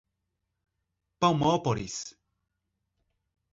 Palmópolis 1.21 2.17